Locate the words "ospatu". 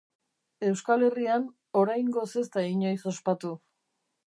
3.15-3.55